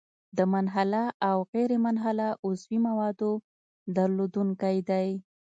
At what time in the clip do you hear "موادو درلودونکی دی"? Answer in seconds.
2.87-5.09